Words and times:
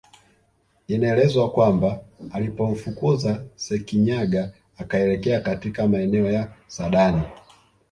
Inaelezwa 0.87 1.51
kwamba 1.51 1.99
alipomfukuzwa 2.31 3.43
Sekinyaga 3.55 4.51
akaelekea 4.77 5.41
katika 5.41 5.87
maeneo 5.87 6.31
ya 6.31 6.51
Sadani 6.67 7.21